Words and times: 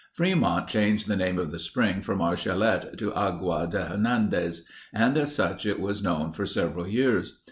Fremont 0.13 0.67
changed 0.67 1.07
the 1.07 1.15
name 1.15 1.37
of 1.37 1.51
the 1.51 1.59
spring 1.59 2.01
from 2.01 2.21
Archilette 2.21 2.97
to 2.97 3.13
Agua 3.13 3.67
de 3.69 3.85
Hernandez 3.85 4.65
and 4.91 5.15
as 5.15 5.35
such 5.35 5.63
it 5.67 5.79
was 5.79 6.01
known 6.01 6.31
for 6.31 6.47
several 6.47 6.87
years. 6.87 7.37